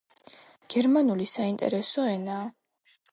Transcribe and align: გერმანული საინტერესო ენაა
გერმანული 0.73 1.27
საინტერესო 1.33 2.07
ენაა 2.17 2.51